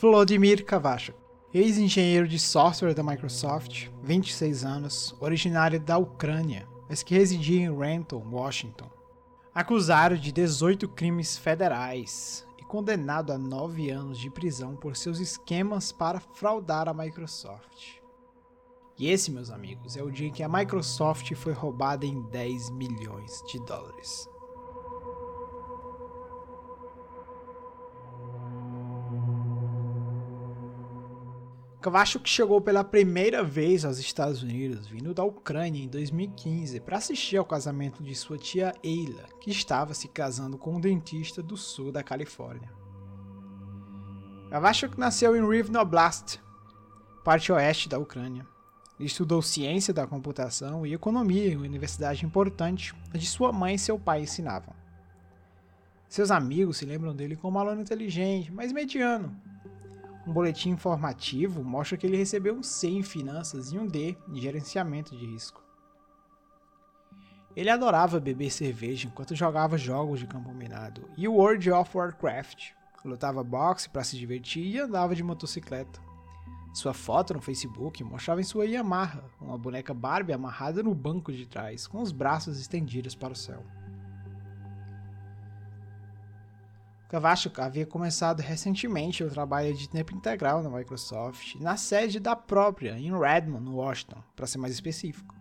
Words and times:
Vladimir 0.00 0.64
Kavachuk, 0.64 1.18
ex-engenheiro 1.52 2.28
de 2.28 2.38
software 2.38 2.94
da 2.94 3.02
Microsoft, 3.02 3.88
26 4.04 4.64
anos, 4.64 5.12
originário 5.18 5.80
da 5.80 5.98
Ucrânia, 5.98 6.68
mas 6.88 7.02
que 7.02 7.16
residia 7.16 7.62
em 7.62 7.76
Renton, 7.76 8.24
Washington. 8.30 8.88
Acusado 9.52 10.16
de 10.16 10.30
18 10.30 10.88
crimes 10.90 11.36
federais 11.36 12.46
e 12.60 12.62
condenado 12.62 13.32
a 13.32 13.38
9 13.38 13.90
anos 13.90 14.20
de 14.20 14.30
prisão 14.30 14.76
por 14.76 14.94
seus 14.94 15.18
esquemas 15.18 15.90
para 15.90 16.20
fraudar 16.20 16.88
a 16.88 16.94
Microsoft. 16.94 17.98
E 18.96 19.10
esse, 19.10 19.32
meus 19.32 19.50
amigos, 19.50 19.96
é 19.96 20.02
o 20.04 20.12
dia 20.12 20.28
em 20.28 20.32
que 20.32 20.44
a 20.44 20.48
Microsoft 20.48 21.34
foi 21.34 21.52
roubada 21.52 22.06
em 22.06 22.22
10 22.30 22.70
milhões 22.70 23.42
de 23.50 23.58
dólares. 23.66 24.28
Kavachuk 31.80 32.28
chegou 32.28 32.60
pela 32.60 32.82
primeira 32.82 33.44
vez 33.44 33.84
aos 33.84 34.00
Estados 34.00 34.42
Unidos, 34.42 34.88
vindo 34.88 35.14
da 35.14 35.22
Ucrânia 35.22 35.80
em 35.80 35.86
2015, 35.86 36.80
para 36.80 36.96
assistir 36.96 37.36
ao 37.36 37.44
casamento 37.44 38.02
de 38.02 38.16
sua 38.16 38.36
tia 38.36 38.74
Eila, 38.82 39.24
que 39.40 39.48
estava 39.48 39.94
se 39.94 40.08
casando 40.08 40.58
com 40.58 40.74
um 40.74 40.80
dentista 40.80 41.40
do 41.40 41.56
sul 41.56 41.92
da 41.92 42.02
Califórnia. 42.02 42.68
Kavachuk 44.50 44.98
nasceu 44.98 45.36
em 45.36 45.48
Rivnoblast, 45.48 46.40
parte 47.22 47.52
oeste 47.52 47.88
da 47.88 47.98
Ucrânia. 47.98 48.44
Ele 48.98 49.06
estudou 49.06 49.40
ciência 49.40 49.94
da 49.94 50.04
computação 50.04 50.84
e 50.84 50.92
economia 50.92 51.46
em 51.46 51.54
uma 51.54 51.64
universidade 51.64 52.26
importante, 52.26 52.92
onde 53.14 53.24
sua 53.24 53.52
mãe 53.52 53.76
e 53.76 53.78
seu 53.78 53.96
pai 54.00 54.22
ensinavam. 54.22 54.74
Seus 56.08 56.32
amigos 56.32 56.78
se 56.78 56.84
lembram 56.84 57.14
dele 57.14 57.36
como 57.36 57.56
aluno 57.60 57.82
inteligente, 57.82 58.50
mas 58.50 58.72
mediano, 58.72 59.36
um 60.28 60.32
boletim 60.32 60.70
informativo 60.70 61.64
mostra 61.64 61.96
que 61.96 62.06
ele 62.06 62.18
recebeu 62.18 62.54
um 62.54 62.62
C 62.62 62.86
em 62.86 63.02
finanças 63.02 63.72
e 63.72 63.78
um 63.78 63.86
D 63.86 64.14
em 64.28 64.38
gerenciamento 64.38 65.16
de 65.16 65.24
risco. 65.24 65.64
Ele 67.56 67.70
adorava 67.70 68.20
beber 68.20 68.50
cerveja 68.50 69.08
enquanto 69.08 69.34
jogava 69.34 69.78
jogos 69.78 70.20
de 70.20 70.26
campo 70.26 70.52
minado 70.52 71.08
e 71.16 71.26
World 71.26 71.70
of 71.72 71.96
Warcraft. 71.96 72.72
Lutava 73.04 73.42
boxe 73.42 73.88
para 73.88 74.04
se 74.04 74.18
divertir 74.18 74.66
e 74.66 74.78
andava 74.78 75.14
de 75.14 75.22
motocicleta. 75.22 75.98
Sua 76.74 76.92
foto 76.92 77.32
no 77.32 77.40
Facebook 77.40 78.04
mostrava 78.04 78.42
em 78.42 78.44
sua 78.44 78.66
Yamaha, 78.66 79.24
uma 79.40 79.56
boneca 79.56 79.94
Barbie 79.94 80.34
amarrada 80.34 80.82
no 80.82 80.94
banco 80.94 81.32
de 81.32 81.46
trás, 81.46 81.86
com 81.86 82.02
os 82.02 82.12
braços 82.12 82.60
estendidos 82.60 83.14
para 83.14 83.32
o 83.32 83.36
céu. 83.36 83.64
Kavachuk 87.08 87.58
havia 87.58 87.86
começado 87.86 88.40
recentemente 88.40 89.24
o 89.24 89.30
trabalho 89.30 89.74
de 89.74 89.88
tempo 89.88 90.14
integral 90.14 90.62
na 90.62 90.68
Microsoft, 90.68 91.54
na 91.54 91.74
sede 91.74 92.20
da 92.20 92.36
própria, 92.36 92.98
em 92.98 93.18
Redmond, 93.18 93.70
Washington, 93.70 94.22
para 94.36 94.46
ser 94.46 94.58
mais 94.58 94.74
específico. 94.74 95.34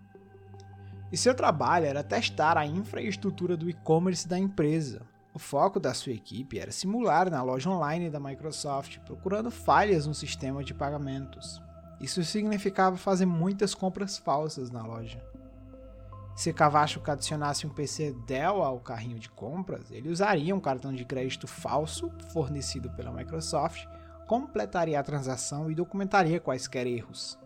E 1.11 1.17
seu 1.17 1.35
trabalho 1.35 1.85
era 1.85 2.01
testar 2.01 2.57
a 2.57 2.65
infraestrutura 2.65 3.57
do 3.57 3.69
e-commerce 3.69 4.25
da 4.25 4.39
empresa. 4.39 5.01
O 5.33 5.39
foco 5.39 5.77
da 5.77 5.93
sua 5.93 6.13
equipe 6.13 6.57
era 6.57 6.71
simular 6.71 7.29
na 7.29 7.43
loja 7.43 7.69
online 7.69 8.09
da 8.09 8.19
Microsoft, 8.19 8.99
procurando 8.99 9.51
falhas 9.51 10.07
no 10.07 10.13
sistema 10.13 10.63
de 10.63 10.73
pagamentos. 10.73 11.61
Isso 11.99 12.23
significava 12.23 12.95
fazer 12.95 13.25
muitas 13.25 13.75
compras 13.75 14.17
falsas 14.17 14.71
na 14.71 14.83
loja. 14.83 15.21
Se 16.37 16.53
Cavacho 16.53 17.01
adicionasse 17.03 17.65
um 17.65 17.71
PC 17.71 18.11
Dell 18.27 18.61
ao 18.61 18.79
carrinho 18.79 19.17
de 19.17 19.27
compras, 19.27 19.89
ele 19.89 20.07
usaria 20.07 20.55
um 20.55 20.59
cartão 20.59 20.93
de 20.93 21.03
crédito 21.03 21.47
falso 21.47 22.11
fornecido 22.31 22.91
pela 22.91 23.11
Microsoft, 23.11 23.83
completaria 24.27 24.99
a 24.99 25.03
transação 25.03 25.71
e 25.71 25.73
documentaria 25.73 26.39
quaisquer 26.39 26.85
erros. 26.85 27.39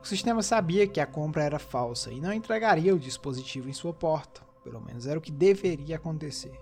O 0.00 0.06
sistema 0.06 0.44
sabia 0.44 0.86
que 0.86 1.00
a 1.00 1.06
compra 1.06 1.42
era 1.42 1.58
falsa 1.58 2.12
e 2.12 2.20
não 2.20 2.32
entregaria 2.32 2.94
o 2.94 3.00
dispositivo 3.00 3.68
em 3.68 3.72
sua 3.72 3.92
porta, 3.92 4.42
pelo 4.62 4.80
menos 4.80 5.08
era 5.08 5.18
o 5.18 5.22
que 5.22 5.32
deveria 5.32 5.96
acontecer. 5.96 6.56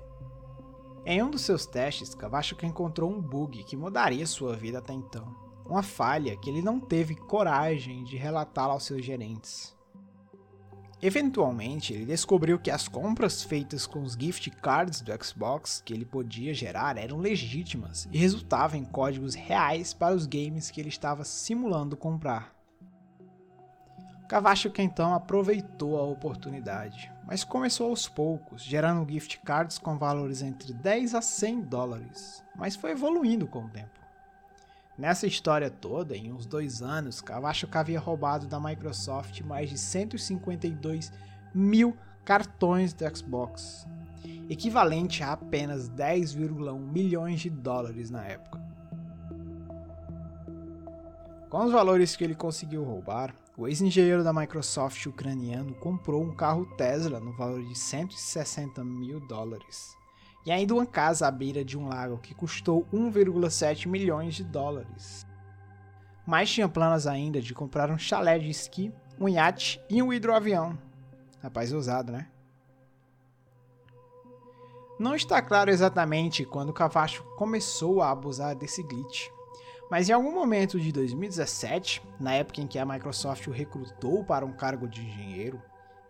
Em 1.05 1.23
um 1.23 1.31
dos 1.31 1.43
seus 1.43 1.67
testes, 1.67 2.15
Cavacho 2.15 2.57
encontrou 2.63 3.11
um 3.11 3.21
bug 3.21 3.63
que 3.65 3.77
mudaria 3.77 4.27
sua 4.27 4.57
vida 4.57 4.79
até 4.79 4.95
então, 4.95 5.37
uma 5.67 5.83
falha 5.83 6.35
que 6.39 6.49
ele 6.49 6.63
não 6.63 6.81
teve 6.81 7.15
coragem 7.15 8.05
de 8.05 8.17
relatá-la 8.17 8.73
aos 8.73 8.85
seus 8.85 9.05
gerentes. 9.05 9.76
Eventualmente, 11.01 11.93
ele 11.93 12.07
descobriu 12.07 12.59
que 12.59 12.71
as 12.71 12.89
compras 12.89 13.43
feitas 13.43 13.87
com 13.87 14.03
os 14.03 14.15
gift 14.15 14.51
cards 14.51 15.03
do 15.03 15.13
Xbox 15.23 15.83
que 15.85 15.93
ele 15.93 16.07
podia 16.07 16.55
gerar 16.55 16.97
eram 16.97 17.19
legítimas 17.19 18.09
e 18.11 18.17
resultavam 18.17 18.79
em 18.79 18.85
códigos 18.85 19.35
reais 19.35 19.93
para 19.93 20.15
os 20.15 20.27
games 20.27 20.71
que 20.71 20.81
ele 20.81 20.89
estava 20.89 21.23
simulando 21.23 21.97
comprar. 21.97 22.57
Cavacho 24.27 24.73
então 24.79 25.15
aproveitou 25.15 25.99
a 25.99 26.03
oportunidade, 26.03 27.13
mas 27.27 27.45
começou 27.45 27.91
aos 27.91 28.09
poucos, 28.09 28.63
gerando 28.63 29.09
gift 29.09 29.39
cards 29.45 29.79
com 29.79 29.99
valores 29.99 30.43
entre 30.43 30.73
10 30.73 31.15
a 31.15 31.23
100 31.23 31.61
dólares, 31.61 32.43
mas 32.57 32.75
foi 32.75 32.93
evoluindo 32.93 33.47
com 33.47 33.67
o 33.67 33.69
tempo. 33.69 34.06
Nessa 34.99 35.27
história 35.27 35.69
toda, 35.69 36.17
em 36.17 36.33
uns 36.33 36.47
dois 36.47 36.81
anos, 36.81 37.21
Kawashuk 37.21 37.77
havia 37.77 38.01
roubado 38.01 38.47
da 38.47 38.59
Microsoft 38.59 39.43
mais 39.43 39.69
de 39.69 39.77
152 39.77 41.13
mil 41.55 41.95
cartões 42.25 42.95
do 42.95 43.05
Xbox, 43.15 43.87
equivalente 44.49 45.23
a 45.23 45.33
apenas 45.33 45.91
10,1 45.91 46.79
milhões 46.79 47.41
de 47.41 47.51
dólares 47.51 48.09
na 48.09 48.25
época. 48.25 48.59
Com 51.51 51.65
os 51.65 51.73
valores 51.73 52.17
que 52.17 52.25
ele 52.25 52.35
conseguiu 52.35 52.83
roubar, 52.83 53.35
o 53.55 53.69
ex-engenheiro 53.69 54.25
da 54.25 54.33
Microsoft 54.33 55.05
ucraniano 55.07 55.75
comprou 55.75 56.23
um 56.23 56.35
carro 56.35 56.65
Tesla 56.75 57.21
no 57.21 57.33
valor 57.33 57.63
de 57.63 57.79
160 57.79 58.83
mil 58.83 59.21
dólares 59.21 59.95
e 60.47 60.53
ainda 60.53 60.75
uma 60.75 60.87
casa 60.87 61.27
à 61.27 61.31
beira 61.31 61.65
de 61.65 61.77
um 61.77 61.89
lago 61.89 62.19
que 62.19 62.33
custou 62.33 62.87
1,7 62.95 63.89
milhões 63.89 64.37
de 64.37 64.45
dólares. 64.45 65.27
Mas 66.25 66.51
tinha 66.51 66.69
planos 66.69 67.05
ainda 67.07 67.41
de 67.41 67.53
comprar 67.53 67.91
um 67.91 67.99
chalé 67.99 68.39
de 68.39 68.49
esqui, 68.49 68.93
um 69.21 69.29
iate 69.29 69.81
e 69.91 70.01
um 70.01 70.13
hidroavião. 70.13 70.79
Rapaz 71.43 71.73
ousado, 71.73 72.13
né? 72.13 72.29
Não 74.99 75.17
está 75.17 75.43
claro 75.43 75.69
exatamente 75.69 76.45
quando 76.45 76.73
Cavacho 76.73 77.25
começou 77.37 78.01
a 78.01 78.11
abusar 78.11 78.55
desse 78.55 78.83
glitch, 78.85 79.29
mas 79.91 80.09
em 80.09 80.13
algum 80.13 80.33
momento 80.33 80.81
de 80.81 80.91
2017, 80.91 82.03
na 82.19 82.35
época 82.35 82.61
em 82.61 82.67
que 82.67 82.79
a 82.79 82.87
Microsoft 82.87 83.47
o 83.49 83.51
recrutou 83.51 84.25
para 84.25 84.47
um 84.47 84.53
cargo 84.53 84.89
de 84.89 85.03
engenheiro, 85.03 85.61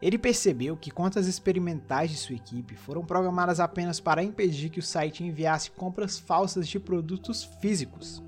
ele 0.00 0.18
percebeu 0.18 0.76
que 0.76 0.90
contas 0.90 1.26
experimentais 1.26 2.10
de 2.10 2.16
sua 2.16 2.36
equipe 2.36 2.76
foram 2.76 3.04
programadas 3.04 3.60
apenas 3.60 3.98
para 3.98 4.22
impedir 4.22 4.68
que 4.68 4.78
o 4.78 4.82
site 4.82 5.24
enviasse 5.24 5.70
compras 5.70 6.18
falsas 6.18 6.68
de 6.68 6.78
produtos 6.78 7.44
físicos. 7.60 8.22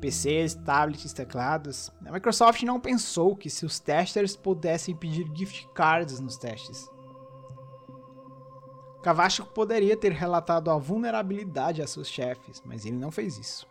PCs, 0.00 0.54
tablets, 0.54 1.12
teclados. 1.12 1.90
A 2.06 2.12
Microsoft 2.12 2.62
não 2.62 2.80
pensou 2.80 3.36
que 3.36 3.50
seus 3.50 3.78
testers 3.78 4.36
pudessem 4.36 4.94
pedir 4.94 5.26
gift 5.34 5.68
cards 5.74 6.20
nos 6.20 6.36
testes. 6.36 6.88
Cavacho 9.02 9.44
poderia 9.46 9.96
ter 9.96 10.12
relatado 10.12 10.70
a 10.70 10.78
vulnerabilidade 10.78 11.82
a 11.82 11.86
seus 11.86 12.08
chefes, 12.08 12.62
mas 12.64 12.84
ele 12.84 12.96
não 12.96 13.10
fez 13.10 13.38
isso. 13.38 13.66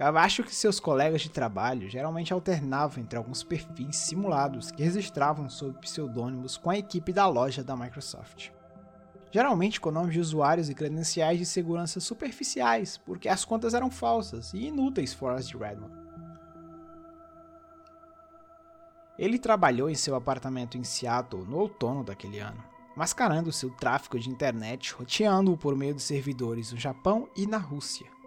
Acho 0.00 0.44
que 0.44 0.54
seus 0.54 0.78
colegas 0.78 1.22
de 1.22 1.28
trabalho 1.28 1.88
geralmente 1.90 2.32
alternavam 2.32 3.02
entre 3.02 3.18
alguns 3.18 3.42
perfis 3.42 3.96
simulados 3.96 4.70
que 4.70 4.82
registravam 4.82 5.50
sob 5.50 5.76
pseudônimos 5.80 6.56
com 6.56 6.70
a 6.70 6.78
equipe 6.78 7.12
da 7.12 7.26
loja 7.26 7.64
da 7.64 7.76
Microsoft. 7.76 8.50
Geralmente 9.30 9.80
com 9.80 9.90
nomes 9.90 10.14
de 10.14 10.20
usuários 10.20 10.70
e 10.70 10.74
credenciais 10.74 11.38
de 11.38 11.44
segurança 11.44 11.98
superficiais, 11.98 12.96
porque 12.96 13.28
as 13.28 13.44
contas 13.44 13.74
eram 13.74 13.90
falsas 13.90 14.54
e 14.54 14.66
inúteis 14.66 15.12
fora 15.12 15.42
de 15.42 15.56
Redmond. 15.56 15.92
Ele 19.18 19.36
trabalhou 19.36 19.90
em 19.90 19.96
seu 19.96 20.14
apartamento 20.14 20.78
em 20.78 20.84
Seattle 20.84 21.44
no 21.44 21.58
outono 21.58 22.04
daquele 22.04 22.38
ano, 22.38 22.62
mascarando 22.96 23.50
seu 23.50 23.68
tráfego 23.68 24.18
de 24.18 24.30
internet, 24.30 24.94
roteando-o 24.94 25.58
por 25.58 25.74
meio 25.76 25.94
de 25.94 26.02
servidores 26.02 26.70
no 26.70 26.78
Japão 26.78 27.28
e 27.36 27.44
na 27.44 27.58
Rússia. 27.58 28.17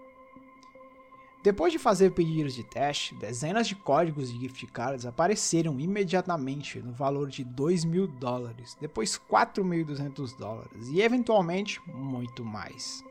Depois 1.43 1.73
de 1.73 1.79
fazer 1.79 2.11
pedidos 2.11 2.53
de 2.53 2.63
teste, 2.63 3.15
dezenas 3.15 3.67
de 3.67 3.73
códigos 3.73 4.31
de 4.31 4.39
gift 4.39 4.67
cards 4.67 5.07
apareceram 5.07 5.79
imediatamente 5.79 6.79
no 6.79 6.93
valor 6.93 7.29
de 7.29 7.43
2 7.43 7.83
mil 7.83 8.05
dólares, 8.05 8.77
depois 8.79 9.17
4.200 9.17 10.37
dólares 10.37 10.87
e 10.89 11.01
eventualmente 11.01 11.81
muito 11.87 12.45
mais. 12.45 13.03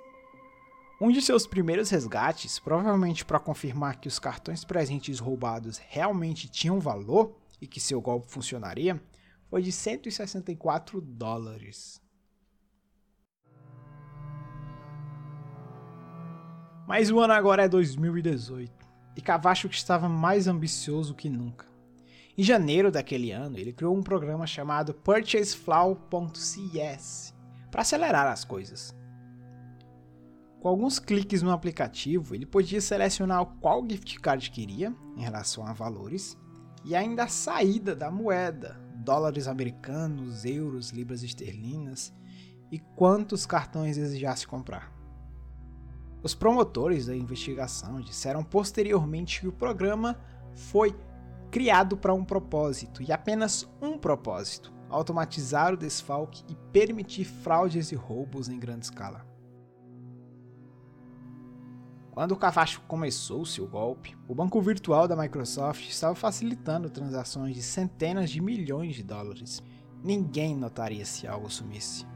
Um 1.01 1.11
de 1.11 1.21
seus 1.21 1.45
primeiros 1.45 1.91
resgates, 1.91 2.61
provavelmente 2.61 3.25
para 3.25 3.41
confirmar 3.41 3.99
que 3.99 4.07
os 4.07 4.21
cartões 4.21 4.65
presentes 4.65 5.19
roubados 5.19 5.79
realmente 5.89 6.49
tinham 6.49 6.79
valor 6.79 7.35
e 7.61 7.67
que 7.67 7.81
seu 7.81 8.01
golpe 8.01 8.31
funcionaria, 8.31 9.03
foi 9.49 9.61
de 9.61 9.73
164 9.73 11.01
dólares. 11.01 12.00
Mas 16.91 17.09
o 17.09 17.21
ano 17.21 17.33
agora 17.33 17.63
é 17.63 17.69
2018 17.69 18.69
e 19.17 19.21
Cavacho 19.21 19.69
estava 19.69 20.09
mais 20.09 20.49
ambicioso 20.49 21.15
que 21.15 21.31
nunca. 21.31 21.65
Em 22.37 22.43
janeiro 22.43 22.91
daquele 22.91 23.31
ano, 23.31 23.57
ele 23.57 23.73
criou 23.73 23.97
um 23.97 24.03
programa 24.03 24.45
chamado 24.45 24.93
PurchaseFlow.cs 24.93 27.33
para 27.71 27.83
acelerar 27.83 28.27
as 28.27 28.45
coisas. 28.45 28.93
Com 30.61 30.67
alguns 30.67 30.99
cliques 30.99 31.43
no 31.43 31.53
aplicativo, 31.53 32.35
ele 32.35 32.45
podia 32.45 32.81
selecionar 32.81 33.47
qual 33.61 33.89
gift 33.89 34.19
card 34.19 34.51
queria 34.51 34.93
em 35.17 35.23
relação 35.23 35.65
a 35.65 35.73
valores 35.73 36.37
e 36.85 36.97
ainda 36.97 37.23
a 37.23 37.29
saída 37.29 37.95
da 37.95 38.11
moeda, 38.11 38.81
dólares 38.97 39.47
americanos, 39.47 40.45
euros, 40.45 40.91
libras 40.91 41.23
esterlinas 41.23 42.13
e 42.69 42.81
quantos 42.81 43.47
cartões 43.47 43.97
desejasse 43.97 44.45
comprar. 44.45 44.99
Os 46.23 46.35
promotores 46.35 47.07
da 47.07 47.17
investigação 47.17 48.01
disseram 48.01 48.45
posteriormente 48.45 49.41
que 49.41 49.49
o 49.49 49.53
programa 49.53 50.19
foi 50.55 50.95
criado 51.51 51.97
para 51.97 52.15
um 52.15 52.25
propósito 52.25 53.03
e 53.03 53.13
apenas 53.13 53.69
um 53.81 53.99
propósito: 53.99 54.73
automatizar 54.89 55.73
o 55.73 55.77
desfalque 55.77 56.45
e 56.49 56.55
permitir 56.73 57.25
fraudes 57.25 57.91
e 57.91 57.95
roubos 57.95 58.49
em 58.49 58.59
grande 58.59 58.85
escala. 58.85 59.27
Quando 62.11 62.33
o 62.33 62.37
Cavacho 62.37 62.83
começou 62.83 63.47
seu 63.47 63.67
golpe, 63.67 64.17
o 64.29 64.35
banco 64.35 64.61
virtual 64.61 65.09
da 65.09 65.17
Microsoft 65.17 65.89
estava 65.89 66.15
facilitando 66.15 66.91
transações 66.91 67.55
de 67.55 67.63
centenas 67.63 68.29
de 68.29 68.43
milhões 68.43 68.97
de 68.97 69.03
dólares. 69.03 69.63
Ninguém 70.03 70.57
notaria 70.57 71.05
se 71.05 71.27
algo 71.27 71.49
sumisse. 71.49 72.10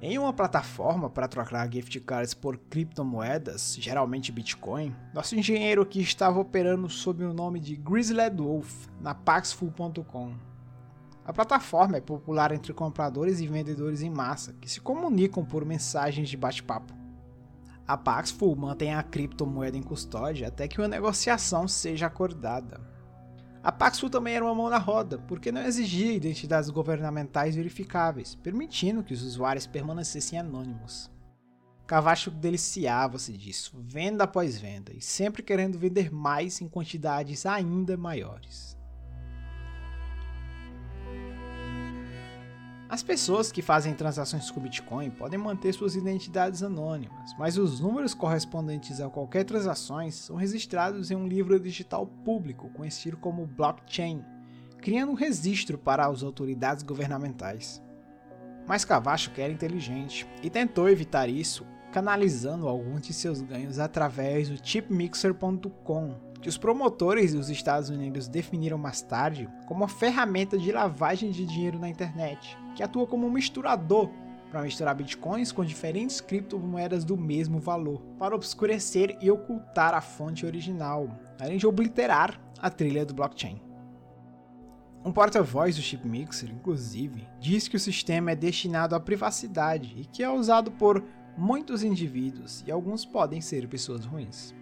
Em 0.00 0.18
uma 0.18 0.32
plataforma 0.32 1.08
para 1.08 1.26
trocar 1.26 1.72
gift 1.72 1.98
cards 2.00 2.34
por 2.34 2.58
criptomoedas, 2.58 3.76
geralmente 3.80 4.30
Bitcoin, 4.30 4.94
nosso 5.14 5.34
engenheiro 5.34 5.80
aqui 5.80 6.02
estava 6.02 6.38
operando 6.38 6.86
sob 6.90 7.24
o 7.24 7.32
nome 7.32 7.58
de 7.58 7.76
Grizzled 7.76 8.36
Wolf 8.36 8.88
na 9.00 9.14
Paxful.com. 9.14 10.34
A 11.24 11.32
plataforma 11.32 11.96
é 11.96 12.00
popular 12.00 12.52
entre 12.52 12.74
compradores 12.74 13.40
e 13.40 13.46
vendedores 13.46 14.02
em 14.02 14.10
massa 14.10 14.52
que 14.60 14.70
se 14.70 14.82
comunicam 14.82 15.42
por 15.42 15.64
mensagens 15.64 16.28
de 16.28 16.36
bate-papo. 16.36 16.94
A 17.88 17.96
Paxful 17.96 18.54
mantém 18.54 18.94
a 18.94 19.02
criptomoeda 19.02 19.78
em 19.78 19.82
custódia 19.82 20.48
até 20.48 20.68
que 20.68 20.78
uma 20.78 20.88
negociação 20.88 21.66
seja 21.66 22.06
acordada. 22.06 22.95
A 23.66 23.72
Paxful 23.72 24.08
também 24.08 24.36
era 24.36 24.44
uma 24.44 24.54
mão 24.54 24.70
na 24.70 24.78
roda, 24.78 25.18
porque 25.18 25.50
não 25.50 25.60
exigia 25.60 26.12
identidades 26.12 26.70
governamentais 26.70 27.56
verificáveis, 27.56 28.36
permitindo 28.36 29.02
que 29.02 29.12
os 29.12 29.24
usuários 29.24 29.66
permanecessem 29.66 30.38
anônimos. 30.38 31.10
Cavacho 31.84 32.30
deliciava-se 32.30 33.32
disso, 33.32 33.76
venda 33.82 34.22
após 34.22 34.56
venda, 34.56 34.92
e 34.94 35.00
sempre 35.00 35.42
querendo 35.42 35.80
vender 35.80 36.12
mais 36.12 36.60
em 36.60 36.68
quantidades 36.68 37.44
ainda 37.44 37.96
maiores. 37.96 38.75
As 42.88 43.02
pessoas 43.02 43.50
que 43.50 43.62
fazem 43.62 43.94
transações 43.94 44.48
com 44.48 44.60
Bitcoin 44.60 45.10
podem 45.10 45.38
manter 45.38 45.72
suas 45.72 45.96
identidades 45.96 46.62
anônimas, 46.62 47.34
mas 47.36 47.58
os 47.58 47.80
números 47.80 48.14
correspondentes 48.14 49.00
a 49.00 49.10
qualquer 49.10 49.44
transação 49.44 50.08
são 50.12 50.36
registrados 50.36 51.10
em 51.10 51.16
um 51.16 51.26
livro 51.26 51.58
digital 51.58 52.06
público 52.06 52.70
conhecido 52.70 53.16
como 53.16 53.44
blockchain, 53.44 54.24
criando 54.78 55.10
um 55.10 55.16
registro 55.16 55.76
para 55.76 56.06
as 56.06 56.22
autoridades 56.22 56.84
governamentais. 56.84 57.82
Mas 58.68 58.84
Cavacho 58.84 59.32
era 59.36 59.52
inteligente 59.52 60.24
e 60.40 60.48
tentou 60.48 60.88
evitar 60.88 61.28
isso 61.28 61.66
canalizando 61.90 62.68
alguns 62.68 63.02
de 63.02 63.12
seus 63.12 63.40
ganhos 63.40 63.78
através 63.78 64.48
do 64.48 64.64
chipmixer.com, 64.64 66.14
que 66.40 66.48
os 66.48 66.58
promotores 66.58 67.34
dos 67.34 67.48
Estados 67.48 67.88
Unidos 67.88 68.28
definiram 68.28 68.78
mais 68.78 69.02
tarde 69.02 69.48
como 69.66 69.80
uma 69.80 69.88
ferramenta 69.88 70.58
de 70.58 70.72
lavagem 70.72 71.30
de 71.30 71.44
dinheiro 71.44 71.78
na 71.78 71.88
internet, 71.88 72.56
que 72.74 72.82
atua 72.82 73.06
como 73.06 73.26
um 73.26 73.30
misturador 73.30 74.10
para 74.50 74.62
misturar 74.62 74.94
bitcoins 74.94 75.52
com 75.52 75.64
diferentes 75.64 76.20
criptomoedas 76.20 77.04
do 77.04 77.16
mesmo 77.16 77.58
valor, 77.58 78.00
para 78.18 78.34
obscurecer 78.34 79.18
e 79.20 79.30
ocultar 79.30 79.92
a 79.92 80.00
fonte 80.00 80.46
original, 80.46 81.08
além 81.40 81.58
de 81.58 81.66
obliterar 81.66 82.40
a 82.60 82.70
trilha 82.70 83.04
do 83.04 83.14
blockchain. 83.14 83.60
Um 85.04 85.12
porta-voz 85.12 85.76
do 85.76 85.82
Chipmixer, 85.82 86.50
inclusive, 86.50 87.28
diz 87.38 87.68
que 87.68 87.76
o 87.76 87.80
sistema 87.80 88.32
é 88.32 88.34
destinado 88.34 88.94
à 88.94 89.00
privacidade 89.00 89.94
e 89.96 90.04
que 90.04 90.22
é 90.22 90.30
usado 90.30 90.70
por 90.72 91.04
muitos 91.36 91.82
indivíduos 91.84 92.64
e 92.66 92.72
alguns 92.72 93.04
podem 93.04 93.40
ser 93.40 93.68
pessoas 93.68 94.04
ruins. 94.04 94.54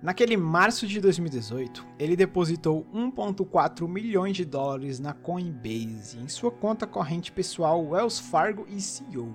Naquele 0.00 0.36
março 0.36 0.86
de 0.86 1.00
2018, 1.00 1.84
ele 1.98 2.14
depositou 2.14 2.86
1,4 2.94 3.88
milhões 3.88 4.36
de 4.36 4.44
dólares 4.44 5.00
na 5.00 5.12
Coinbase 5.12 6.20
em 6.20 6.28
sua 6.28 6.52
conta 6.52 6.86
corrente 6.86 7.32
pessoal 7.32 7.84
Wells 7.84 8.20
Fargo 8.20 8.64
ECO. 8.68 9.34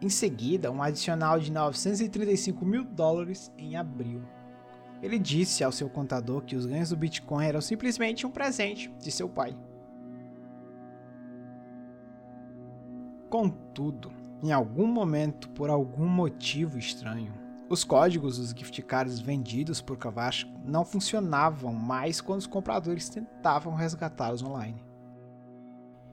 Em 0.00 0.08
seguida, 0.08 0.70
um 0.70 0.82
adicional 0.82 1.38
de 1.38 1.52
935 1.52 2.64
mil 2.64 2.84
dólares 2.84 3.52
em 3.58 3.76
abril. 3.76 4.22
Ele 5.02 5.18
disse 5.18 5.62
ao 5.62 5.70
seu 5.70 5.90
contador 5.90 6.42
que 6.42 6.56
os 6.56 6.64
ganhos 6.64 6.88
do 6.88 6.96
Bitcoin 6.96 7.44
eram 7.44 7.60
simplesmente 7.60 8.26
um 8.26 8.30
presente 8.30 8.90
de 8.98 9.10
seu 9.12 9.28
pai. 9.28 9.54
Contudo, 13.28 14.10
em 14.42 14.52
algum 14.52 14.86
momento, 14.86 15.50
por 15.50 15.68
algum 15.68 16.06
motivo 16.06 16.78
estranho, 16.78 17.32
os 17.72 17.84
códigos 17.84 18.36
dos 18.36 18.50
gift 18.50 18.82
cards 18.82 19.18
vendidos 19.18 19.80
por 19.80 19.96
Kavash 19.96 20.46
não 20.62 20.84
funcionavam 20.84 21.72
mais 21.72 22.20
quando 22.20 22.40
os 22.40 22.46
compradores 22.46 23.08
tentavam 23.08 23.74
resgatá-los 23.74 24.42
online. 24.42 24.84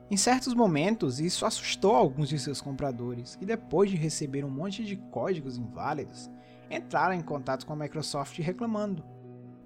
Em 0.09 0.15
certos 0.15 0.53
momentos, 0.53 1.19
isso 1.19 1.45
assustou 1.45 1.97
alguns 1.97 2.29
de 2.29 2.39
seus 2.39 2.61
compradores, 2.61 3.37
e 3.41 3.45
depois 3.45 3.91
de 3.91 3.97
receber 3.97 4.45
um 4.45 4.49
monte 4.49 4.85
de 4.85 4.95
códigos 4.95 5.57
inválidos, 5.57 6.31
entraram 6.71 7.13
em 7.13 7.21
contato 7.21 7.65
com 7.65 7.73
a 7.73 7.75
Microsoft 7.75 8.39
reclamando. 8.39 9.03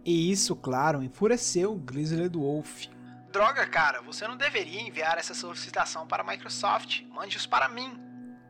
E 0.03 0.31
isso, 0.31 0.55
claro, 0.55 1.03
enfureceu 1.03 1.73
o 1.73 1.79
Grizzly 1.79 2.27
Wolf. 2.27 2.87
Droga, 3.31 3.67
cara, 3.67 4.01
você 4.01 4.27
não 4.27 4.35
deveria 4.35 4.81
enviar 4.81 5.19
essa 5.19 5.35
solicitação 5.35 6.07
para 6.07 6.23
a 6.23 6.25
Microsoft, 6.25 7.03
mande-os 7.13 7.45
para 7.45 7.69
mim, 7.69 8.01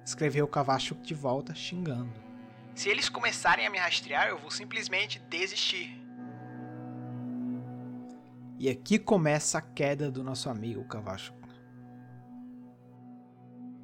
escreveu 0.05 0.47
Cavacho 0.47 0.95
de 0.95 1.13
volta, 1.13 1.53
xingando. 1.53 2.32
Se 2.75 2.89
eles 2.89 3.07
começarem 3.07 3.67
a 3.67 3.69
me 3.69 3.77
rastrear, 3.77 4.29
eu 4.29 4.37
vou 4.37 4.49
simplesmente 4.49 5.19
desistir. 5.29 5.95
E 8.57 8.67
aqui 8.67 8.97
começa 8.97 9.59
a 9.59 9.61
queda 9.61 10.09
do 10.09 10.23
nosso 10.23 10.49
amigo 10.49 10.83
Cavacho. 10.85 11.33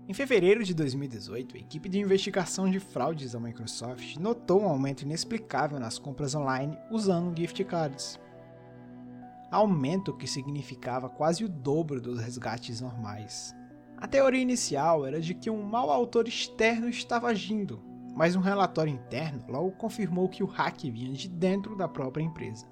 Em 0.08 0.14
fevereiro 0.14 0.64
de 0.64 0.74
2018, 0.74 1.56
a 1.56 1.60
equipe 1.60 1.88
de 1.88 2.00
investigação 2.00 2.68
de 2.68 2.80
fraudes 2.80 3.34
da 3.34 3.40
Microsoft 3.40 4.16
notou 4.18 4.64
um 4.64 4.68
aumento 4.68 5.04
inexplicável 5.04 5.80
nas 5.80 6.00
compras 6.00 6.34
online 6.34 6.76
usando 6.90 7.38
gift 7.38 7.64
cards. 7.66 8.20
Aumento 9.52 10.18
que 10.18 10.26
significava 10.26 11.10
quase 11.10 11.46
o 11.46 11.50
dobro 11.50 12.02
dos 12.02 12.20
resgates 12.20 12.82
normais. 12.82 13.54
A 13.98 14.08
teoria 14.08 14.42
inicial 14.42 15.06
era 15.06 15.22
de 15.22 15.36
que 15.36 15.50
um 15.50 15.62
mau 15.62 15.92
autor 15.92 16.28
externo 16.28 16.90
estava 16.90 17.28
agindo, 17.28 17.89
mas 18.20 18.36
um 18.36 18.42
relatório 18.42 18.94
interno 18.94 19.46
logo 19.48 19.72
confirmou 19.72 20.28
que 20.28 20.44
o 20.44 20.46
hack 20.46 20.84
vinha 20.92 21.14
de 21.14 21.30
dentro 21.30 21.74
da 21.74 21.88
própria 21.88 22.22
empresa. 22.22 22.68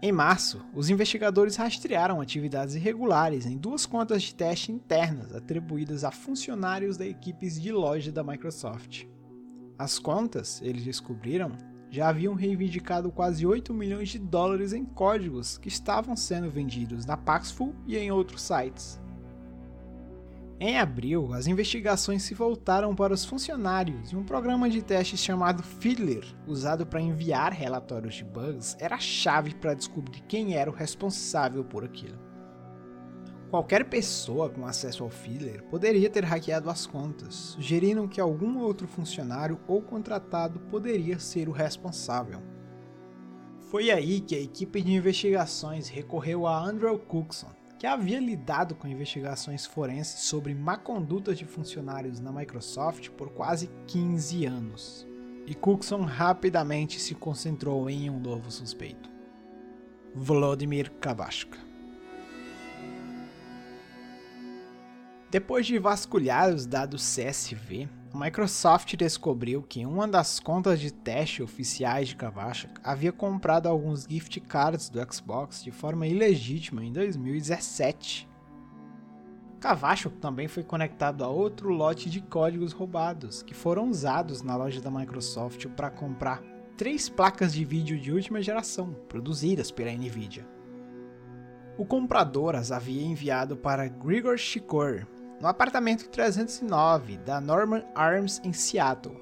Em 0.00 0.12
março, 0.12 0.64
os 0.72 0.88
investigadores 0.88 1.56
rastrearam 1.56 2.20
atividades 2.20 2.76
irregulares 2.76 3.44
em 3.44 3.58
duas 3.58 3.84
contas 3.84 4.22
de 4.22 4.32
teste 4.32 4.70
internas 4.70 5.34
atribuídas 5.34 6.04
a 6.04 6.12
funcionários 6.12 6.96
da 6.96 7.04
equipes 7.04 7.60
de 7.60 7.72
loja 7.72 8.12
da 8.12 8.22
Microsoft. 8.22 9.04
As 9.76 9.98
contas, 9.98 10.62
eles 10.62 10.84
descobriram, 10.84 11.50
já 11.90 12.08
haviam 12.08 12.34
reivindicado 12.34 13.10
quase 13.10 13.44
8 13.44 13.74
milhões 13.74 14.10
de 14.10 14.20
dólares 14.20 14.72
em 14.72 14.84
códigos 14.84 15.58
que 15.58 15.66
estavam 15.66 16.14
sendo 16.14 16.48
vendidos 16.48 17.04
na 17.04 17.16
Paxful 17.16 17.74
e 17.84 17.96
em 17.96 18.12
outros 18.12 18.42
sites. 18.42 19.02
Em 20.60 20.78
abril, 20.78 21.32
as 21.34 21.48
investigações 21.48 22.22
se 22.22 22.32
voltaram 22.32 22.94
para 22.94 23.12
os 23.12 23.24
funcionários 23.24 24.12
e 24.12 24.16
um 24.16 24.22
programa 24.22 24.70
de 24.70 24.80
teste 24.80 25.16
chamado 25.16 25.62
Fiddler, 25.62 26.24
usado 26.46 26.86
para 26.86 27.00
enviar 27.00 27.52
relatórios 27.52 28.14
de 28.14 28.24
bugs, 28.24 28.76
era 28.78 28.94
a 28.94 29.00
chave 29.00 29.54
para 29.54 29.74
descobrir 29.74 30.20
quem 30.22 30.54
era 30.54 30.70
o 30.70 30.74
responsável 30.74 31.64
por 31.64 31.84
aquilo. 31.84 32.18
Qualquer 33.50 33.84
pessoa 33.84 34.48
com 34.48 34.64
acesso 34.64 35.02
ao 35.02 35.10
Fiddler 35.10 35.64
poderia 35.64 36.08
ter 36.08 36.24
hackeado 36.24 36.70
as 36.70 36.86
contas, 36.86 37.34
sugerindo 37.34 38.08
que 38.08 38.20
algum 38.20 38.58
outro 38.58 38.86
funcionário 38.86 39.60
ou 39.66 39.82
contratado 39.82 40.60
poderia 40.60 41.18
ser 41.18 41.48
o 41.48 41.52
responsável. 41.52 42.40
Foi 43.70 43.90
aí 43.90 44.20
que 44.20 44.36
a 44.36 44.40
equipe 44.40 44.80
de 44.82 44.92
investigações 44.92 45.88
recorreu 45.88 46.46
a 46.46 46.64
Andrew 46.64 46.98
Cookson, 46.98 47.50
que 47.84 47.88
havia 47.88 48.18
lidado 48.18 48.74
com 48.74 48.88
investigações 48.88 49.66
forenses 49.66 50.20
sobre 50.20 50.54
má 50.54 50.74
conduta 50.74 51.34
de 51.34 51.44
funcionários 51.44 52.18
na 52.18 52.32
Microsoft 52.32 53.10
por 53.10 53.28
quase 53.28 53.68
15 53.88 54.46
anos. 54.46 55.06
E 55.46 55.54
Cookson 55.54 56.00
rapidamente 56.00 56.98
se 56.98 57.14
concentrou 57.14 57.90
em 57.90 58.08
um 58.08 58.18
novo 58.18 58.50
suspeito: 58.50 59.10
Vladimir 60.14 60.92
Kavashka. 60.92 61.58
Depois 65.30 65.66
de 65.66 65.78
vasculhar 65.78 66.54
os 66.54 66.64
dados 66.64 67.02
CSV, 67.14 67.86
a 68.14 68.16
Microsoft 68.16 68.94
descobriu 68.96 69.60
que 69.60 69.80
em 69.80 69.86
uma 69.86 70.06
das 70.06 70.38
contas 70.38 70.78
de 70.78 70.92
teste 70.92 71.42
oficiais 71.42 72.08
de 72.08 72.14
Kavachak 72.14 72.72
havia 72.84 73.10
comprado 73.10 73.68
alguns 73.68 74.06
gift 74.08 74.40
cards 74.42 74.88
do 74.88 75.00
Xbox 75.12 75.64
de 75.64 75.72
forma 75.72 76.06
ilegítima 76.06 76.84
em 76.84 76.92
2017. 76.92 78.28
Kavachak 79.58 80.16
também 80.18 80.46
foi 80.46 80.62
conectado 80.62 81.24
a 81.24 81.28
outro 81.28 81.70
lote 81.70 82.08
de 82.08 82.20
códigos 82.20 82.72
roubados 82.72 83.42
que 83.42 83.52
foram 83.52 83.90
usados 83.90 84.42
na 84.42 84.54
loja 84.54 84.80
da 84.80 84.92
Microsoft 84.92 85.66
para 85.70 85.90
comprar 85.90 86.40
três 86.76 87.08
placas 87.08 87.52
de 87.52 87.64
vídeo 87.64 87.98
de 87.98 88.12
última 88.12 88.40
geração 88.40 88.94
produzidas 89.08 89.72
pela 89.72 89.90
Nvidia. 89.90 90.46
O 91.76 91.84
comprador 91.84 92.54
as 92.54 92.70
havia 92.70 93.02
enviado 93.02 93.56
para 93.56 93.88
Grigor 93.88 94.38
Shikor, 94.38 95.04
no 95.44 95.50
apartamento 95.50 96.08
309 96.08 97.18
da 97.18 97.38
Norman 97.38 97.84
Arms 97.94 98.40
em 98.42 98.54
Seattle. 98.54 99.20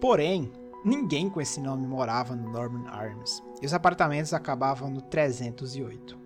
Porém, 0.00 0.50
ninguém 0.82 1.28
com 1.28 1.42
esse 1.42 1.60
nome 1.60 1.86
morava 1.86 2.34
no 2.34 2.50
Norman 2.50 2.88
Arms 2.88 3.42
e 3.60 3.66
os 3.66 3.74
apartamentos 3.74 4.32
acabavam 4.32 4.88
no 4.88 5.02
308. 5.02 6.18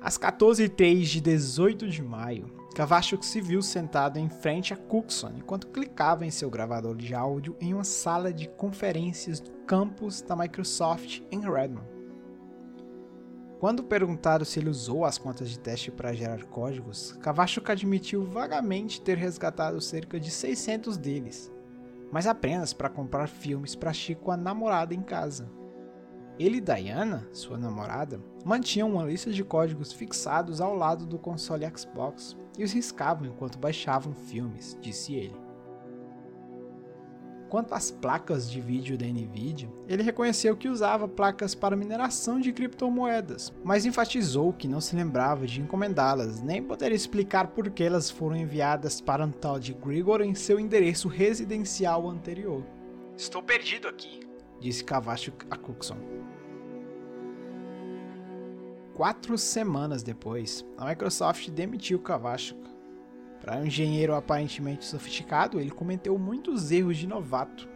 Às 0.00 0.16
14h03 0.16 1.02
de 1.02 1.20
18 1.20 1.88
de 1.88 2.00
maio, 2.00 2.48
Cavachuk 2.76 3.26
se 3.26 3.40
viu 3.40 3.60
sentado 3.60 4.16
em 4.16 4.28
frente 4.28 4.72
a 4.72 4.76
Cookson 4.76 5.32
enquanto 5.38 5.66
clicava 5.66 6.24
em 6.24 6.30
seu 6.30 6.48
gravador 6.48 6.94
de 6.94 7.12
áudio 7.12 7.56
em 7.60 7.74
uma 7.74 7.82
sala 7.82 8.32
de 8.32 8.48
conferências 8.50 9.40
do 9.40 9.50
campus 9.66 10.22
da 10.22 10.36
Microsoft 10.36 11.22
em 11.32 11.40
Redmond. 11.40 11.95
Quando 13.66 13.82
perguntado 13.82 14.44
se 14.44 14.60
ele 14.60 14.70
usou 14.70 15.04
as 15.04 15.18
contas 15.18 15.50
de 15.50 15.58
teste 15.58 15.90
para 15.90 16.12
gerar 16.12 16.44
códigos, 16.44 17.18
Kavachuk 17.20 17.68
admitiu 17.68 18.22
vagamente 18.22 19.00
ter 19.00 19.18
resgatado 19.18 19.80
cerca 19.80 20.20
de 20.20 20.30
600 20.30 20.96
deles, 20.96 21.52
mas 22.12 22.28
apenas 22.28 22.72
para 22.72 22.88
comprar 22.88 23.26
filmes 23.26 23.74
para 23.74 23.92
Chico 23.92 24.30
a 24.30 24.36
namorada 24.36 24.94
em 24.94 25.02
casa. 25.02 25.50
Ele 26.38 26.58
e 26.58 26.60
Diana, 26.60 27.26
sua 27.32 27.58
namorada, 27.58 28.20
mantinham 28.44 28.88
uma 28.88 29.02
lista 29.02 29.32
de 29.32 29.42
códigos 29.42 29.92
fixados 29.92 30.60
ao 30.60 30.72
lado 30.72 31.04
do 31.04 31.18
console 31.18 31.68
Xbox 31.76 32.36
e 32.56 32.62
os 32.62 32.70
riscavam 32.70 33.26
enquanto 33.26 33.58
baixavam 33.58 34.14
filmes, 34.14 34.78
disse 34.80 35.12
ele. 35.12 35.45
Quanto 37.48 37.74
às 37.74 37.92
placas 37.92 38.50
de 38.50 38.60
vídeo 38.60 38.98
da 38.98 39.06
Nvidia, 39.06 39.70
ele 39.86 40.02
reconheceu 40.02 40.56
que 40.56 40.68
usava 40.68 41.06
placas 41.06 41.54
para 41.54 41.76
mineração 41.76 42.40
de 42.40 42.52
criptomoedas, 42.52 43.54
mas 43.62 43.86
enfatizou 43.86 44.52
que 44.52 44.66
não 44.66 44.80
se 44.80 44.96
lembrava 44.96 45.46
de 45.46 45.60
encomendá-las, 45.60 46.42
nem 46.42 46.60
poderia 46.60 46.96
explicar 46.96 47.48
por 47.48 47.70
que 47.70 47.84
elas 47.84 48.10
foram 48.10 48.36
enviadas 48.36 49.00
para 49.00 49.24
um 49.24 49.30
tal 49.30 49.60
de 49.60 49.72
Grigor 49.72 50.22
em 50.22 50.34
seu 50.34 50.58
endereço 50.58 51.06
residencial 51.06 52.08
anterior. 52.08 52.64
Estou 53.16 53.42
perdido 53.42 53.86
aqui, 53.86 54.20
disse 54.60 54.82
Cavacho 54.82 55.32
a 55.48 55.56
Cookson. 55.56 55.96
Quatro 58.92 59.38
semanas 59.38 60.02
depois, 60.02 60.66
a 60.76 60.86
Microsoft 60.86 61.50
demitiu 61.50 62.00
Cavacho 62.00 62.56
para 63.46 63.60
um 63.60 63.66
engenheiro 63.66 64.12
aparentemente 64.12 64.84
sofisticado, 64.84 65.60
ele 65.60 65.70
cometeu 65.70 66.18
muitos 66.18 66.72
erros 66.72 66.96
de 66.96 67.06
novato. 67.06 67.68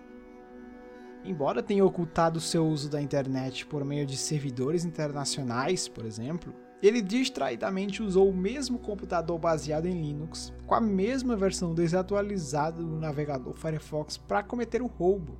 Embora 1.24 1.62
tenha 1.62 1.84
ocultado 1.84 2.40
seu 2.40 2.66
uso 2.66 2.90
da 2.90 3.00
internet 3.00 3.64
por 3.64 3.84
meio 3.84 4.04
de 4.04 4.16
servidores 4.16 4.84
internacionais, 4.84 5.86
por 5.86 6.04
exemplo, 6.04 6.52
ele 6.82 7.00
distraidamente 7.00 8.02
usou 8.02 8.28
o 8.28 8.36
mesmo 8.36 8.80
computador 8.80 9.38
baseado 9.38 9.86
em 9.86 10.02
Linux, 10.02 10.52
com 10.66 10.74
a 10.74 10.80
mesma 10.80 11.36
versão 11.36 11.72
desatualizada 11.72 12.82
do 12.82 12.98
navegador 12.98 13.54
Firefox 13.54 14.16
para 14.16 14.42
cometer 14.42 14.82
o 14.82 14.88
roubo. 14.88 15.38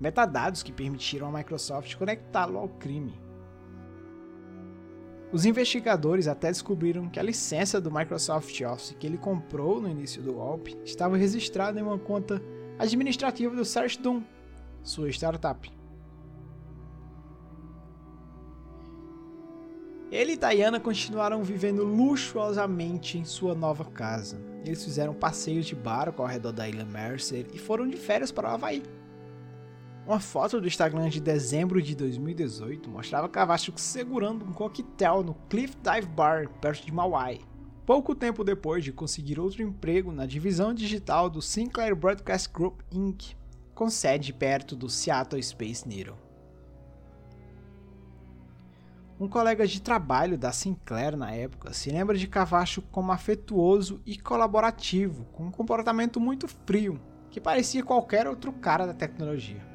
Metadados 0.00 0.62
que 0.62 0.72
permitiram 0.72 1.28
à 1.28 1.32
Microsoft 1.38 1.96
conectá-lo 1.96 2.56
ao 2.56 2.68
crime. 2.70 3.12
Os 5.32 5.44
investigadores 5.44 6.26
até 6.26 6.48
descobriram 6.48 7.08
que 7.08 7.20
a 7.20 7.22
licença 7.22 7.80
do 7.80 7.90
Microsoft 7.90 8.60
Office 8.62 8.96
que 8.98 9.06
ele 9.06 9.16
comprou 9.16 9.80
no 9.80 9.88
início 9.88 10.20
do 10.20 10.32
golpe 10.32 10.76
estava 10.84 11.16
registrada 11.16 11.78
em 11.78 11.82
uma 11.82 11.98
conta 11.98 12.42
administrativa 12.78 13.54
do 13.54 13.64
Serge 13.64 13.98
Doom, 13.98 14.22
sua 14.82 15.08
startup. 15.10 15.70
Ele 20.10 20.32
e 20.32 20.36
Diana 20.36 20.80
continuaram 20.80 21.44
vivendo 21.44 21.84
luxuosamente 21.84 23.16
em 23.16 23.24
sua 23.24 23.54
nova 23.54 23.84
casa. 23.84 24.40
Eles 24.64 24.84
fizeram 24.84 25.14
passeios 25.14 25.66
de 25.66 25.76
barco 25.76 26.20
ao 26.20 26.28
redor 26.28 26.50
da 26.50 26.68
ilha 26.68 26.84
Mercer 26.84 27.46
e 27.54 27.58
foram 27.58 27.86
de 27.86 27.96
férias 27.96 28.32
para 28.32 28.50
o 28.50 28.52
Havaí. 28.52 28.82
Uma 30.06 30.18
foto 30.18 30.60
do 30.60 30.66
Instagram 30.66 31.08
de 31.08 31.20
dezembro 31.20 31.80
de 31.80 31.94
2018 31.94 32.90
mostrava 32.90 33.28
Cavachuk 33.28 33.80
segurando 33.80 34.44
um 34.44 34.52
coquetel 34.52 35.22
no 35.22 35.34
Cliff 35.48 35.76
Dive 35.76 36.08
Bar, 36.08 36.48
perto 36.60 36.84
de 36.84 36.92
Maui. 36.92 37.40
Pouco 37.84 38.14
tempo 38.14 38.42
depois 38.42 38.82
de 38.82 38.92
conseguir 38.92 39.38
outro 39.38 39.62
emprego 39.62 40.10
na 40.10 40.26
divisão 40.26 40.72
digital 40.72 41.28
do 41.28 41.42
Sinclair 41.42 41.94
Broadcast 41.94 42.48
Group 42.50 42.80
Inc., 42.90 43.34
com 43.74 43.90
sede 43.90 44.32
perto 44.32 44.74
do 44.74 44.88
Seattle 44.88 45.42
Space 45.42 45.86
Needle. 45.86 46.16
Um 49.18 49.28
colega 49.28 49.66
de 49.66 49.82
trabalho 49.82 50.38
da 50.38 50.50
Sinclair 50.50 51.14
na 51.14 51.30
época 51.30 51.74
se 51.74 51.90
lembra 51.90 52.16
de 52.16 52.26
Cavacho 52.26 52.80
como 52.90 53.12
afetuoso 53.12 54.00
e 54.06 54.16
colaborativo, 54.18 55.26
com 55.26 55.44
um 55.44 55.50
comportamento 55.50 56.18
muito 56.18 56.48
frio, 56.48 56.98
que 57.30 57.40
parecia 57.40 57.84
qualquer 57.84 58.26
outro 58.26 58.50
cara 58.50 58.86
da 58.86 58.94
tecnologia. 58.94 59.69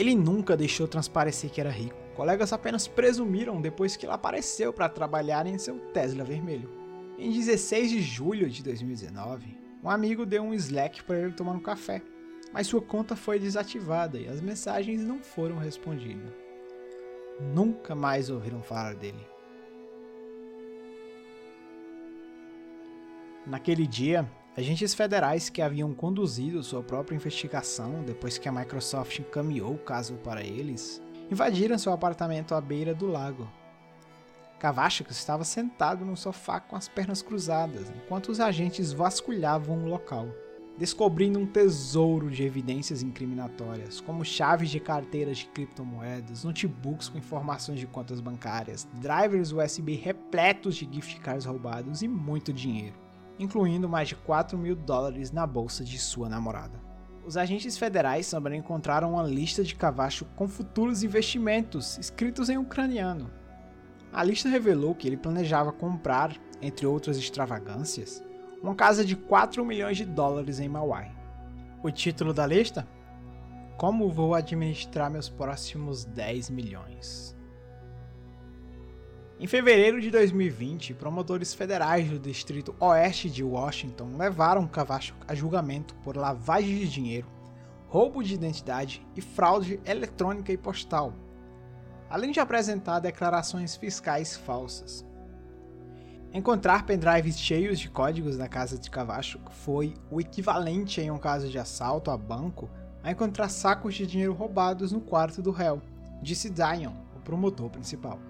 Ele 0.00 0.14
nunca 0.14 0.56
deixou 0.56 0.88
transparecer 0.88 1.50
que 1.50 1.60
era 1.60 1.68
rico. 1.68 1.94
Colegas 2.16 2.54
apenas 2.54 2.88
presumiram 2.88 3.60
depois 3.60 3.96
que 3.96 4.06
ele 4.06 4.14
apareceu 4.14 4.72
para 4.72 4.88
trabalhar 4.88 5.46
em 5.46 5.58
seu 5.58 5.78
Tesla 5.92 6.24
vermelho. 6.24 6.70
Em 7.18 7.30
16 7.30 7.90
de 7.90 8.00
julho 8.00 8.48
de 8.48 8.62
2019, 8.62 9.58
um 9.84 9.90
amigo 9.90 10.24
deu 10.24 10.42
um 10.42 10.54
Slack 10.54 11.04
para 11.04 11.18
ele 11.18 11.34
tomar 11.34 11.52
um 11.52 11.60
café, 11.60 12.00
mas 12.50 12.66
sua 12.66 12.80
conta 12.80 13.14
foi 13.14 13.38
desativada 13.38 14.18
e 14.18 14.26
as 14.26 14.40
mensagens 14.40 15.02
não 15.02 15.18
foram 15.20 15.58
respondidas. 15.58 16.32
Nunca 17.54 17.94
mais 17.94 18.30
ouviram 18.30 18.62
falar 18.62 18.94
dele. 18.94 19.26
Naquele 23.46 23.86
dia, 23.86 24.26
Agentes 24.56 24.94
federais 24.94 25.48
que 25.48 25.62
haviam 25.62 25.94
conduzido 25.94 26.62
sua 26.62 26.82
própria 26.82 27.14
investigação 27.14 28.02
depois 28.02 28.36
que 28.36 28.48
a 28.48 28.52
Microsoft 28.52 29.20
encaminhou 29.20 29.74
o 29.74 29.78
caso 29.78 30.14
para 30.14 30.42
eles, 30.42 31.00
invadiram 31.30 31.78
seu 31.78 31.92
apartamento 31.92 32.52
à 32.52 32.60
beira 32.60 32.92
do 32.92 33.06
lago. 33.06 33.48
Kavachik 34.58 35.12
estava 35.12 35.44
sentado 35.44 36.04
no 36.04 36.16
sofá 36.16 36.58
com 36.58 36.74
as 36.74 36.88
pernas 36.88 37.22
cruzadas, 37.22 37.90
enquanto 37.90 38.28
os 38.28 38.40
agentes 38.40 38.92
vasculhavam 38.92 39.84
o 39.84 39.88
local, 39.88 40.28
descobrindo 40.76 41.38
um 41.38 41.46
tesouro 41.46 42.28
de 42.28 42.42
evidências 42.42 43.04
incriminatórias, 43.04 44.00
como 44.00 44.24
chaves 44.24 44.68
de 44.68 44.80
carteiras 44.80 45.38
de 45.38 45.46
criptomoedas, 45.46 46.42
notebooks 46.42 47.08
com 47.08 47.18
informações 47.18 47.78
de 47.78 47.86
contas 47.86 48.20
bancárias, 48.20 48.86
drivers 48.94 49.52
USB 49.52 49.94
repletos 49.94 50.74
de 50.74 50.88
gift 50.92 51.20
cards 51.20 51.46
roubados 51.46 52.02
e 52.02 52.08
muito 52.08 52.52
dinheiro 52.52 53.09
incluindo 53.40 53.88
mais 53.88 54.08
de 54.08 54.14
4 54.14 54.56
mil 54.58 54.76
dólares 54.76 55.32
na 55.32 55.46
bolsa 55.46 55.82
de 55.82 55.98
sua 55.98 56.28
namorada. 56.28 56.78
Os 57.24 57.36
agentes 57.36 57.78
federais 57.78 58.28
também 58.30 58.58
encontraram 58.58 59.14
uma 59.14 59.22
lista 59.22 59.64
de 59.64 59.74
Cavacho 59.74 60.26
com 60.36 60.46
futuros 60.46 61.02
investimentos 61.02 61.96
escritos 61.98 62.50
em 62.50 62.58
ucraniano. 62.58 63.30
A 64.12 64.22
lista 64.22 64.48
revelou 64.48 64.94
que 64.94 65.06
ele 65.06 65.16
planejava 65.16 65.72
comprar, 65.72 66.36
entre 66.60 66.86
outras 66.86 67.16
extravagâncias, 67.16 68.22
uma 68.62 68.74
casa 68.74 69.04
de 69.04 69.16
4 69.16 69.64
milhões 69.64 69.96
de 69.96 70.04
dólares 70.04 70.60
em 70.60 70.68
Maui. 70.68 71.06
O 71.82 71.90
título 71.90 72.34
da 72.34 72.46
lista? 72.46 72.86
Como 73.78 74.10
vou 74.10 74.34
administrar 74.34 75.10
meus 75.10 75.30
próximos 75.30 76.04
10 76.04 76.50
milhões? 76.50 77.34
Em 79.42 79.46
fevereiro 79.46 80.02
de 80.02 80.10
2020, 80.10 80.92
promotores 80.92 81.54
federais 81.54 82.06
do 82.10 82.18
Distrito 82.18 82.76
Oeste 82.78 83.30
de 83.30 83.42
Washington 83.42 84.14
levaram 84.18 84.66
Cavacho 84.66 85.14
a 85.26 85.34
julgamento 85.34 85.94
por 86.04 86.14
lavagem 86.14 86.76
de 86.76 86.86
dinheiro, 86.86 87.26
roubo 87.88 88.22
de 88.22 88.34
identidade 88.34 89.02
e 89.16 89.22
fraude 89.22 89.80
eletrônica 89.86 90.52
e 90.52 90.58
postal, 90.58 91.14
além 92.10 92.32
de 92.32 92.38
apresentar 92.38 93.00
declarações 93.00 93.76
fiscais 93.76 94.36
falsas. 94.36 95.06
Encontrar 96.34 96.84
pendrives 96.84 97.40
cheios 97.40 97.78
de 97.78 97.88
códigos 97.88 98.36
na 98.36 98.46
casa 98.46 98.76
de 98.76 98.90
Cavachuk 98.90 99.50
foi 99.50 99.94
o 100.10 100.20
equivalente 100.20 101.00
em 101.00 101.10
um 101.10 101.18
caso 101.18 101.48
de 101.48 101.58
assalto 101.58 102.10
a 102.10 102.16
banco 102.18 102.68
a 103.02 103.10
encontrar 103.10 103.48
sacos 103.48 103.94
de 103.94 104.06
dinheiro 104.06 104.34
roubados 104.34 104.92
no 104.92 105.00
quarto 105.00 105.40
do 105.40 105.50
réu, 105.50 105.80
disse 106.20 106.50
Dion, 106.50 106.92
o 107.16 107.20
promotor 107.20 107.70
principal. 107.70 108.29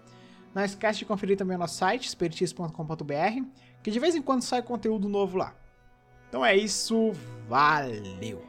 Não 0.56 0.64
esquece 0.64 1.00
de 1.00 1.06
conferir 1.06 1.38
também 1.38 1.58
o 1.58 1.60
nosso 1.60 1.76
site, 1.76 2.08
espiritismo.com.br, 2.08 3.46
que 3.84 3.92
de 3.92 4.00
vez 4.00 4.16
em 4.16 4.22
quando 4.22 4.42
sai 4.42 4.62
conteúdo 4.62 5.10
novo 5.10 5.38
lá. 5.38 5.54
Então 6.30 6.46
é 6.46 6.56
isso, 6.56 7.12
valeu! 7.48 8.49